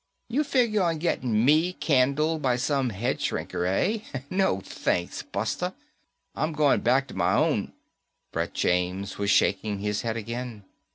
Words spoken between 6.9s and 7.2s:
to